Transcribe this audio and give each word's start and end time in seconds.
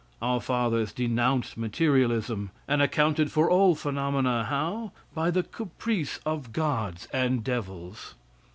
Our 0.19 0.41
fathers 0.41 0.93
denounced 0.93 1.57
materialism 1.57 2.49
and 2.67 2.81
accounted 2.81 3.31
for 3.31 3.51
all 3.51 3.75
phenomena 3.75 4.45
how? 4.49 4.93
By 5.13 5.29
the 5.29 5.43
caprice 5.43 6.17
of 6.25 6.51
gods 6.51 7.07
and 7.13 7.43
devils. 7.43 8.15